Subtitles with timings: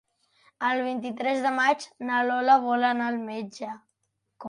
[0.69, 3.75] El vint-i-tres de maig na Lola vol anar al metge.